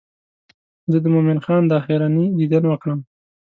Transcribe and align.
زه 0.91 0.97
د 1.03 1.05
مومن 1.13 1.37
خان 1.45 1.61
دا 1.69 1.75
آخرنی 1.81 2.25
دیدن 2.39 2.63
وکړم. 2.67 2.99